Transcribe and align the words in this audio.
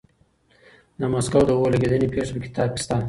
د 0.99 1.01
مسکو 1.13 1.41
د 1.47 1.51
اور 1.57 1.69
لګېدنې 1.75 2.07
پېښه 2.13 2.31
په 2.33 2.39
کتاب 2.45 2.67
کې 2.75 2.79
شته. 2.83 2.95